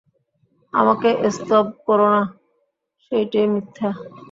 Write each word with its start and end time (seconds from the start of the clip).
আমাকে 0.73 1.09
স্তব 1.35 1.65
কোরো 1.85 2.07
না, 2.13 2.21
সেইটেই 3.03 3.47
মিথ্যা। 3.53 3.89